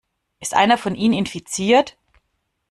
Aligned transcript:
Ist 0.39 0.55
einer 0.55 0.79
von 0.79 0.95
ihnen 0.95 1.13
infiziert? 1.13 1.95